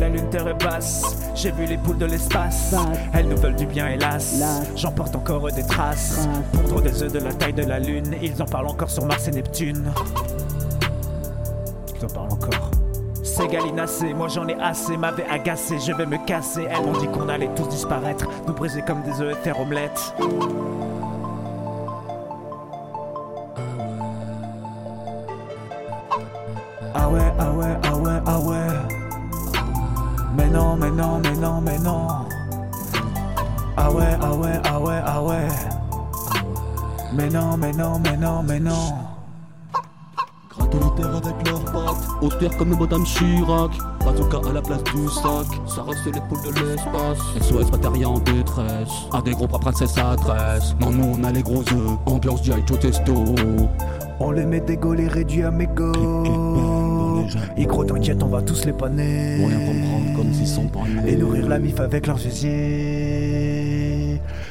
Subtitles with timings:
[0.00, 1.30] la lune, terre basse.
[1.34, 2.74] J'ai vu les poules de l'espace.
[3.12, 4.42] Elles nous veulent du bien, hélas.
[4.76, 6.28] J'en porte encore des traces.
[6.68, 8.14] Pour des œufs de la taille de la lune.
[8.22, 9.92] Ils en parlent encore sur Mars et Neptune.
[11.96, 12.70] Ils en parlent encore.
[13.22, 16.66] C'est galinacé, moi j'en ai assez, m'avait agacé, je vais me casser.
[16.70, 20.14] Elles m'ont dit qu'on allait tous disparaître, nous briser comme des œufs et faire omelette.
[26.94, 28.66] Ah ouais, ah ouais, ah ouais, ah ouais.
[30.36, 32.08] Mais non, mais non, mais non, mais non.
[33.76, 35.48] Ah ouais, ah ouais, ah ouais, ah ouais.
[37.12, 38.94] Mais non, mais non, mais non, mais non.
[41.16, 43.72] Avec leurs pattes, hauteur comme Madame Chirac.
[44.04, 47.18] Bazooka à la place du sac, ça reste les poules de l'espace.
[47.42, 50.74] SOS bataille en détresse, à des gros bras princesse adresse.
[50.80, 52.62] Non, nous on a les gros œufs, ambiance G.I.
[52.66, 53.14] Joe Testo.
[54.20, 57.26] On les met des les réduits à mégots.
[57.56, 59.38] Et gros, t'inquiète, on va tous les paner.
[59.38, 60.80] Pour rien comprendre comme s'ils sont pas.
[61.06, 62.50] Et nourrir la mif avec leurs gésiers.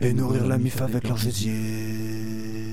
[0.00, 2.71] Et nourrir la mif avec leurs gésiers.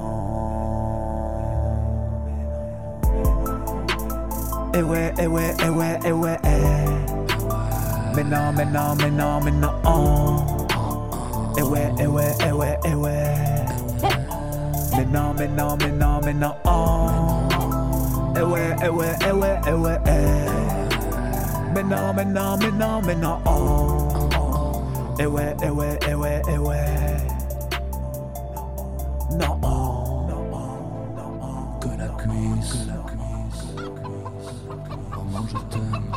[4.74, 6.48] Eh ouais, eh ouais, eh ouais, eh ouais, eh.
[8.14, 9.72] Mais non, mais non, mais non, mais non.
[11.56, 12.06] Eh ouais, eh
[21.78, 23.50] mena mena mena mena oh.
[24.16, 25.20] oh oh.
[25.20, 26.78] Eh wait, eh wait, eh ewe eh ewe.
[29.38, 29.78] No oh.
[31.80, 32.72] Que la cuisse.
[32.72, 33.62] Que la cuisse.
[35.14, 36.10] Maman je t'aime.